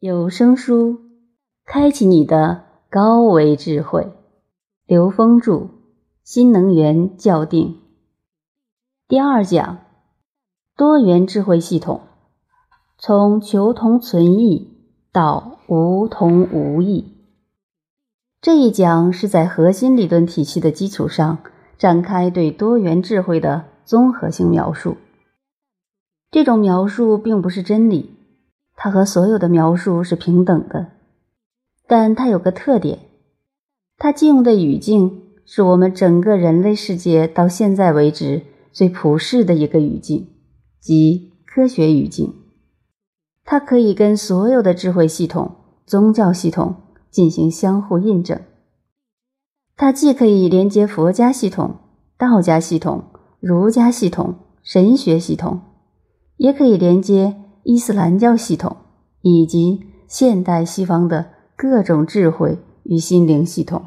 [0.00, 0.98] 有声书，
[1.66, 4.10] 开启你的高维智慧。
[4.86, 5.68] 刘峰著，
[6.24, 7.76] 新能源校定。
[9.06, 9.76] 第二讲，
[10.74, 12.00] 多元智慧系统，
[12.96, 14.74] 从求同存异
[15.12, 17.18] 到无同无异。
[18.40, 21.36] 这一讲是在核心理论体系的基础上，
[21.76, 24.96] 展开对多元智慧的综合性描述。
[26.30, 28.16] 这种描述并不是真理。
[28.82, 30.92] 它和所有的描述是平等的，
[31.86, 32.98] 但它有个特点，
[33.98, 38.40] 它借用的语境是我们整个人类世界到现在为止
[38.72, 40.28] 最普世的一个语境，
[40.80, 42.32] 即科学语境。
[43.44, 46.76] 它可以跟所有的智慧系统、宗教系统
[47.10, 48.40] 进行相互印证。
[49.76, 51.74] 它既可以连接佛家系统、
[52.16, 53.04] 道家系统、
[53.40, 55.60] 儒家系统、神学系统，
[56.38, 57.36] 也可以连接。
[57.62, 58.76] 伊斯兰教系统
[59.20, 63.84] 以及现代西方的各种智慧与心灵系统，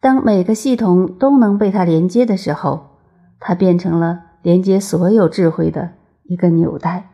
[0.00, 2.98] 当每个系统都能被它连接的时候，
[3.40, 7.10] 它变成了连接所有智慧的一个纽带。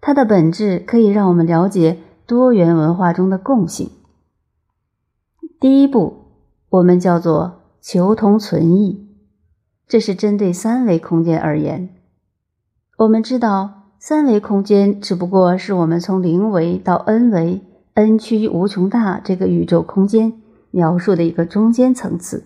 [0.00, 3.90] 它的本质可以让我们了解多元文化中的共性。
[5.58, 6.26] 第一步，
[6.68, 9.08] 我们叫做求同存异，
[9.88, 11.88] 这是针对三维空间而言。
[12.98, 13.83] 我们知道。
[14.06, 17.62] 三维空间只不过是我们从零维到 n 维
[17.94, 22.44] ，n 趋无穷大这个宇宙空间描述的一个中间层次。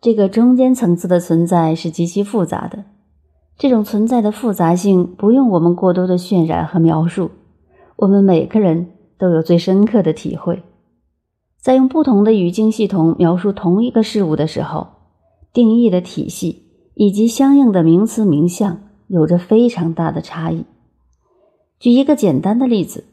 [0.00, 2.84] 这个中间层次的存在是极其复杂的，
[3.58, 7.30] 这种存在的复杂性不用我们过多的渲染和描述，
[7.96, 8.86] 我们每个人
[9.18, 10.62] 都有最深刻的体会。
[11.60, 14.86] 在用不同的语境系统描述同一个事物的时候，
[15.52, 18.80] 定义的体系以及相应的名词名相。
[19.10, 20.64] 有着非常大的差异。
[21.80, 23.04] 举一个简单的例子，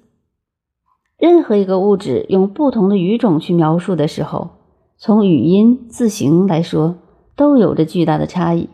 [1.17, 4.51] 任何一个物质用不同的语种去描述的时候，
[4.97, 6.97] 从语音、字形来说，
[7.35, 8.69] 都有着巨大的差异。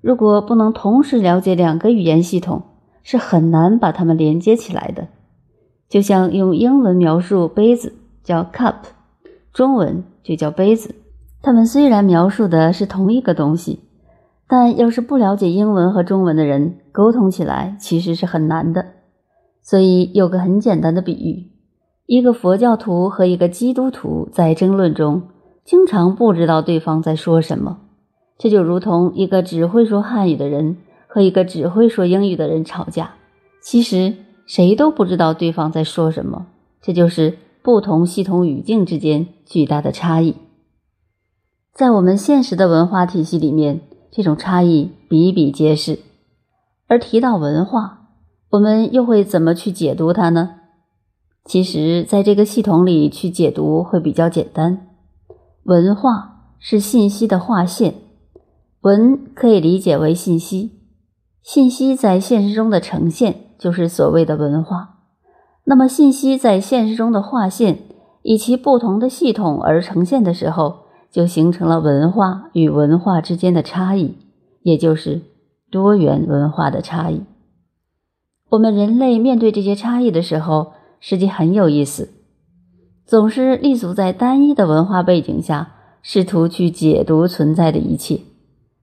[0.00, 2.62] 如果不能同时了解两个语言系统，
[3.04, 5.06] 是很难把它们连接起来的。
[5.88, 7.94] 就像用英文描述杯子
[8.24, 8.74] 叫 cup，
[9.52, 10.96] 中文就叫杯子，
[11.42, 13.85] 它们虽然描述的是同一个东西。
[14.48, 18.86] 但要是不了解英文和中文的人，沟通起来其实是很难的。
[19.60, 21.50] 所以有个很简单的比喻：
[22.06, 25.22] 一个佛教徒和一个基督徒在争论中，
[25.64, 27.78] 经常不知道对方在说什么。
[28.38, 30.76] 这就如同一个只会说汉语的人
[31.08, 33.14] 和一个只会说英语的人吵架，
[33.60, 34.14] 其实
[34.46, 36.46] 谁都不知道对方在说什么。
[36.80, 40.36] 这就是不同系统语境之间巨大的差异。
[41.74, 43.80] 在我们现实的文化体系里面。
[44.16, 45.98] 这种差异比比皆是，
[46.86, 48.08] 而提到文化，
[48.48, 50.54] 我们又会怎么去解读它呢？
[51.44, 54.86] 其实，在这个系统里去解读会比较简单。
[55.64, 57.92] 文化是信息的划线，
[58.80, 60.80] 文可以理解为信息，
[61.42, 65.00] 信息在现实中的呈现就是所谓的文化。
[65.64, 67.80] 那么，信息在现实中的划线
[68.22, 70.85] 以其不同的系统而呈现的时候。
[71.16, 74.16] 就形成了文化与文化之间的差异，
[74.60, 75.22] 也就是
[75.70, 77.22] 多元文化的差异。
[78.50, 82.10] 我们人类面对这些差异的时候，实际很有意思，
[83.06, 85.72] 总是立足在单一的文化背景下，
[86.02, 88.20] 试图去解读存在的一切，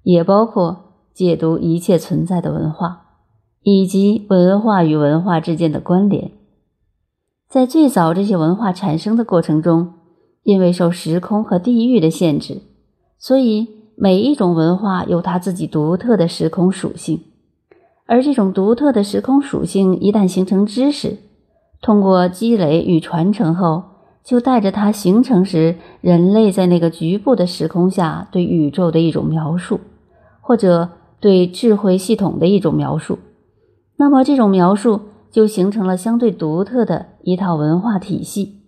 [0.01, 3.19] 也包括解读一切存在的文化，
[3.61, 6.31] 以及文化与文化之间的关联。
[7.47, 9.93] 在最早这些文化产生的过程中。
[10.43, 12.61] 因为受时空和地域的限制，
[13.17, 17.21] 所以每一种文化有它自己独特的时空属性。
[18.05, 21.17] 而这种独特的时空属性一旦形成知识，
[21.81, 23.83] 通过积累与传承后，
[24.23, 29.79] 就带着它形成时人类在那个局部的时空下对宇宙的一种描述，
[30.41, 30.89] 或者
[31.21, 33.19] 对智慧系统的一种描述。
[33.95, 34.99] 那么这种描述
[35.31, 38.62] 就形成了相对独特的一套文化体系。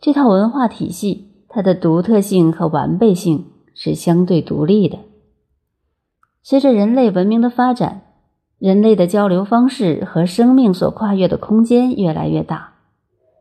[0.00, 4.98] 这套文化体系，它的独特性和完备性是相对独立的。
[6.40, 8.02] 随着人类文明的发展，
[8.58, 12.74] 人类的交流方式和生命所跨越的空间越来越大，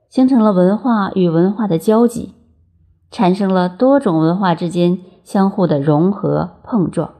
[0.10, 2.34] 形成了文化与文化的交集，
[3.12, 7.14] 产生了多种文化之间相互的融合碰撞。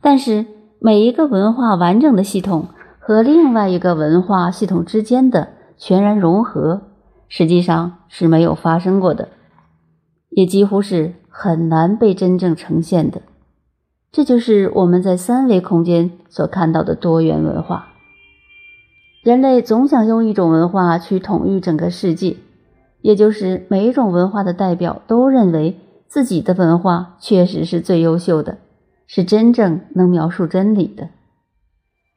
[0.00, 0.46] 但是，
[0.78, 2.68] 每一个文化完整的系统
[3.00, 6.82] 和另外一个文化系统之间的全然融合。
[7.28, 9.28] 实际上是没有发生过的，
[10.30, 13.22] 也几乎是很难被真正呈现的。
[14.12, 17.88] 这就是我们在三维空间所看到的多元文化。
[19.24, 22.36] 人类总想用一种文化去统御整个世界，
[23.00, 28.58] 也就是每一种文化的代表都认为自己的文化确实是最优秀的，
[29.06, 31.08] 是真正能描述真理的。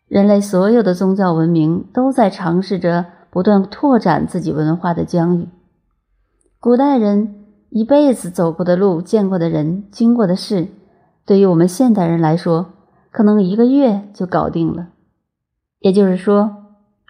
[0.08, 3.06] 人类所有的宗教文明都在尝试着
[3.38, 5.48] 不断拓展自己文化的疆域。
[6.60, 10.70] 古代人一辈子走过的路、见过的人、经过的事，
[11.24, 12.74] 对于我们现代人来说，
[13.12, 14.88] 可能一个月就搞定了。
[15.82, 16.50] 也就是说。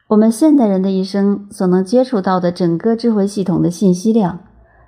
[0.09, 4.39] 我们现代人的一生所能接触到的整个智慧系统的信息量，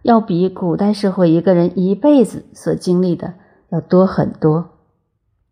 [0.03, 3.35] 要比古代社会一个人一辈子所经历的
[3.69, 4.71] 要多很多。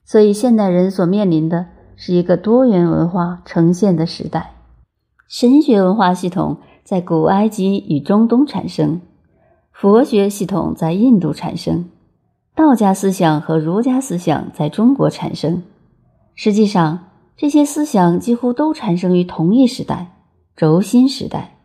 [0.04, 4.57] 所以，现代人所面临的是一个多元文化呈现的时代。
[5.28, 9.02] 神学文化系统在古埃及与中东产生，
[9.72, 11.90] 佛学系统在印度产生，
[12.56, 15.64] 道家思想和儒家思想在中国产生。
[16.34, 20.14] 实际上，这些思想几乎都产生于同一时代——
[20.56, 21.58] 轴心时代。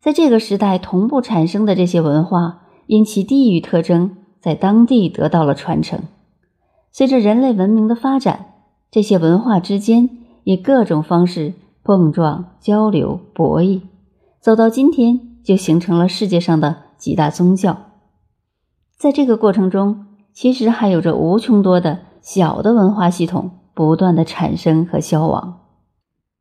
[0.00, 6.00] 在这个时代同步产生的这些文化，因其地域特征，在当地得到了传承。
[6.90, 8.46] 随着人类文明的发展，
[8.90, 10.10] 这些文化之间
[10.42, 13.82] 以各种方式碰撞、交流、博弈，
[14.40, 17.76] 走到今天，就形成了世界上的几大宗教。
[18.96, 23.50] 在这个过程中，其实还有着无穷多的小的文化系统。
[23.74, 25.60] 不断的产生和消亡，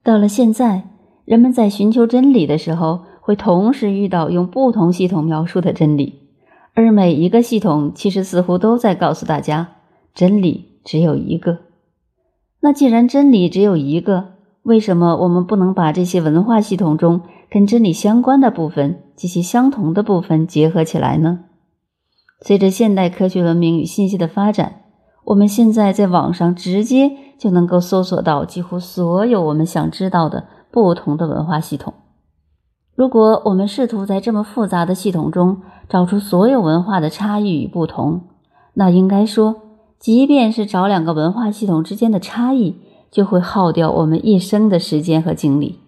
[0.03, 0.89] 到了现在，
[1.23, 6.23] 人们在寻求真理的时候，会同时遇到用不同系统描述的真理，
[6.73, 9.75] 而每一个系统其实似乎都在告诉大家，
[10.13, 11.59] 真理只有一个。
[12.59, 14.31] 那既然真理只有一个，
[14.63, 21.39] 为什么我们不能把这些文化系统中跟真理相关的部分、及其相同的部分结合起来呢？
[22.41, 24.77] 随着现代科学文明与信息的发展。
[25.25, 31.93] 我们现在在网上直接就能够搜索到几乎所有我们想知道的不同的文化系统。
[32.95, 38.21] 如果我们试图在这么复杂的系统中找出所有文化的差异与不同，
[38.73, 39.55] 那应该说，
[39.99, 42.77] 即便是找两个文化系统之间的差异，
[43.11, 45.79] 就会耗掉我们一生的时间和精力。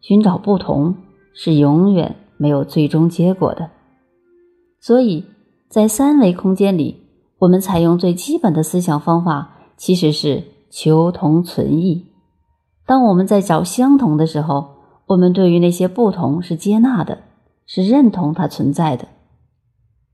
[0.00, 0.96] 寻找不同
[1.32, 3.70] 是永远没有最终结果的。
[4.80, 5.24] 所以
[5.68, 7.02] 在三维空间里。
[7.38, 12.06] 我们采用最基本的思想方法，其实是求同存异。
[12.86, 14.70] 当我们在找相同的时候，
[15.08, 17.18] 我们对于那些不同是接纳的，
[17.66, 19.08] 是认同它存在的。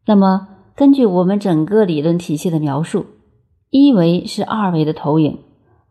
[0.04, 3.06] 那么，根据我们整个理论体系的描述，
[3.70, 5.38] 一维是二维的投影，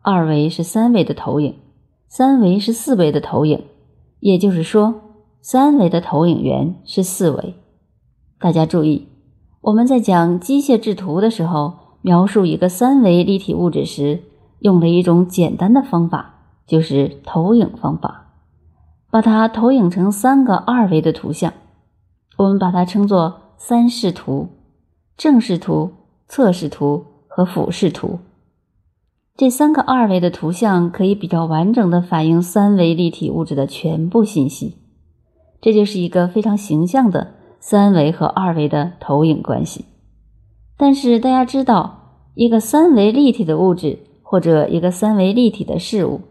[0.04, 1.54] 二维是三维的投影，
[2.08, 3.62] 三维是四维的投影。
[4.18, 4.94] 也就是说，
[5.40, 7.54] 三维的投影源是四维。
[8.40, 9.06] 大家注意。
[9.60, 14.24] 我们在讲机械制图的时候，描述一个三维立体物质时，
[14.58, 16.34] 用了一种简单的方法，
[16.66, 18.32] 就是投影方法，
[19.08, 21.52] 把它投影成三个二维的图像。
[22.38, 24.48] 我们把它称作三视图：
[25.16, 25.92] 正视图、
[26.26, 28.18] 侧视图和俯视图。
[29.36, 34.76] 这三个二维的图像可以比较完整的反映三维立体物质的全部信息。
[35.60, 37.34] 这就是一个非常形象的。
[37.64, 39.84] 三维和二维的投影关系，
[40.76, 46.22] 但是大家知道，一个三维立体的物质或者一个三维立体的事物，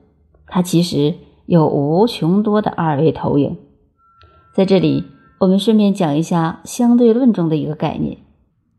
[0.47, 3.55] 它其实有无穷多的二维投影。
[4.53, 5.05] 在这里，
[5.39, 8.17] 我们顺便讲一下相对论中的一个概念。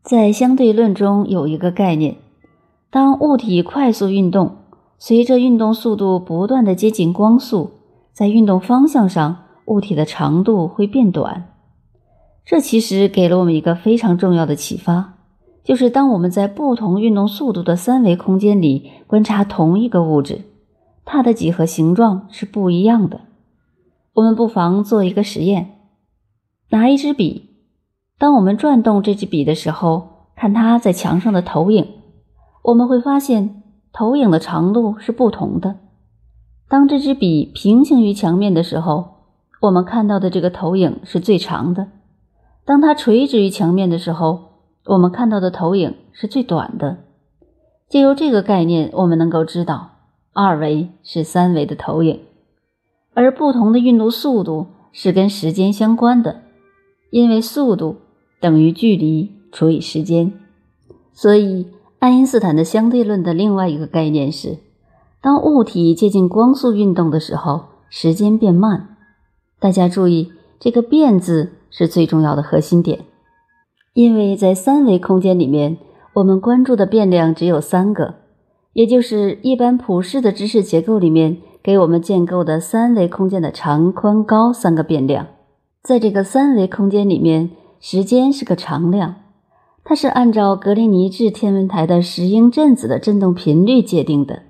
[0.03, 2.17] 在相对论中有一个概念，
[2.93, 4.57] 当物体快速运动，
[4.99, 7.71] 随着运动速度不断的接近光速，
[8.11, 11.55] 在运动方向上，物体的长度会变短。
[12.45, 15.15] 这其实给了我们一个非常重要的启发，
[15.63, 20.41] 就是当我们在不同运动速度的三维空间里观察同一个物质，
[21.03, 23.21] 它的几何形状是不一样的。
[24.13, 25.79] 我们不妨做一个实验，
[26.69, 27.49] 拿一支笔，
[28.19, 31.87] 当我们转动这支笔的时候，看它在墙上的投影，
[32.63, 35.75] 我们会发现投影的长度是不同的。
[36.69, 39.15] 当这支笔平行于墙面的时候，
[39.61, 41.89] 我们看到的这个投影是最长的。
[42.65, 44.39] 当它垂直于墙面的时候，
[44.85, 46.97] 我们看到的投影是最短的。
[47.89, 49.91] 借由这个概念，我们能够知道，
[50.31, 52.21] 二维是三维的投影，
[53.13, 56.41] 而不同的运动速度是跟时间相关的，
[57.11, 57.97] 因为速度
[58.39, 60.31] 等于距离除以时间。
[61.11, 61.67] 所以，
[62.03, 64.57] 爱因斯坦的相对论的另外一个概念是，
[65.21, 68.97] 当物体接近光速运动的时候，时间变慢。
[69.57, 71.53] 大家注意这个“变”字。
[71.71, 72.99] 是最重要的核心点，
[73.93, 75.77] 因为在三维空间里面，
[76.13, 78.15] 我们关注的变量只有三个，
[78.73, 85.25] 也就是一般普世的知识结构里面给我们建构的三维空间的长、宽、高三个变量。
[85.81, 89.15] 在这个三维空间里面，时间是个常量，
[89.85, 94.43] 它是按照格林尼治天文台的石英振子的振动频率界定的，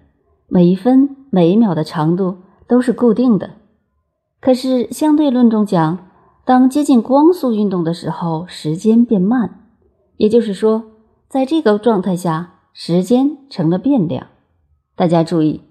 [0.48, 2.38] 每一分每一秒的长度
[2.68, 3.52] 都是固定的。
[4.40, 5.98] 可是相对论中讲，
[6.46, 9.70] 当接近光速运动的时候，时间变慢，
[10.18, 10.84] 也就是说，
[11.28, 14.28] 在这个状态下，时间成了变量。
[14.96, 15.62] 大家注意，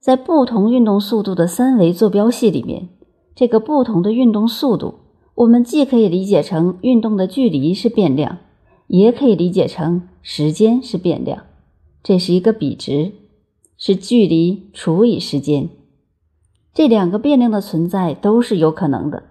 [0.00, 2.88] 在不同运动速度的三维坐标系里面，
[3.34, 4.94] 这个不同的运动速度。
[5.34, 8.38] 我们既可以理解成运动的距离是变量，
[8.86, 11.44] 也可以理解成时间是变量。
[12.02, 13.12] 这是一个比值，
[13.76, 15.68] 是距离除以时间。
[16.74, 19.22] 这两个变量的存在都是有可能的。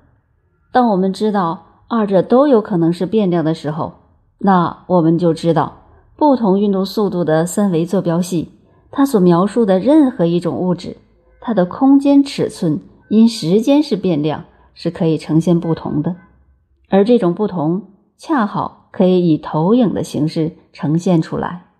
[0.71, 3.93] 当我们知道二者都有可能是变量的时候，
[4.39, 5.83] 那我们就知道
[6.15, 8.49] 不同运动速度的三维坐标系，
[8.91, 10.97] 它所描述的任何一种物质，
[11.39, 12.79] 它的空间尺寸
[13.09, 14.45] 因时间是变量。
[14.73, 16.15] 是可以呈现不同的，
[16.87, 17.87] 而这种不同
[18.23, 21.70] 恰好可以以投影的形式呈现出来。